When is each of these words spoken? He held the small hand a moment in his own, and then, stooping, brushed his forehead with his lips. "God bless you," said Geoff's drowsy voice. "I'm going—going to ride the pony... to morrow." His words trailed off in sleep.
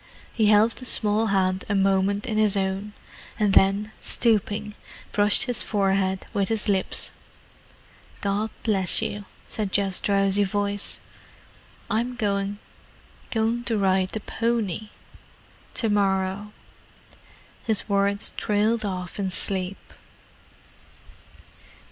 He 0.33 0.47
held 0.47 0.71
the 0.71 0.85
small 0.85 1.27
hand 1.27 1.63
a 1.69 1.75
moment 1.75 2.25
in 2.25 2.35
his 2.39 2.57
own, 2.57 2.93
and 3.37 3.53
then, 3.53 3.91
stooping, 4.01 4.73
brushed 5.11 5.43
his 5.43 5.61
forehead 5.61 6.25
with 6.33 6.49
his 6.49 6.67
lips. 6.67 7.11
"God 8.19 8.49
bless 8.63 9.03
you," 9.03 9.25
said 9.45 9.71
Geoff's 9.71 10.01
drowsy 10.01 10.43
voice. 10.43 11.01
"I'm 11.87 12.15
going—going 12.15 13.63
to 13.65 13.77
ride 13.77 14.09
the 14.09 14.21
pony... 14.21 14.89
to 15.75 15.87
morrow." 15.87 16.51
His 17.67 17.87
words 17.87 18.33
trailed 18.35 18.83
off 18.83 19.19
in 19.19 19.29
sleep. 19.29 19.93